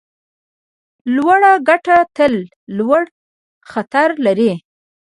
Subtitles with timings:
[1.15, 2.33] لوړه ګټه تل
[2.77, 3.01] لوړ
[3.71, 4.51] خطر لري.